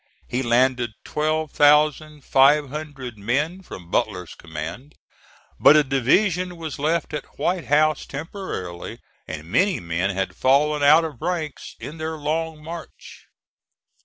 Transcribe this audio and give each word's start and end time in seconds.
He 0.27 0.41
landed 0.41 0.93
twelve 1.05 1.51
thousand 1.51 2.23
five 2.25 2.69
hundred 2.69 3.19
men 3.19 3.61
from 3.61 3.91
Butler's 3.91 4.33
command, 4.33 4.95
but 5.59 5.77
a 5.77 5.83
division 5.83 6.57
was 6.57 6.79
left 6.79 7.13
at 7.13 7.37
White 7.37 7.65
House 7.65 8.07
temporarily 8.07 8.97
and 9.27 9.47
many 9.51 9.79
men 9.79 10.09
had 10.09 10.35
fallen 10.35 10.81
out 10.81 11.05
of 11.05 11.21
ranks 11.21 11.75
in 11.79 11.99
their 11.99 12.15
long 12.17 12.63
march. 12.63 13.27